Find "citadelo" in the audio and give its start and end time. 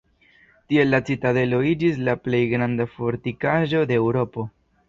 1.09-1.59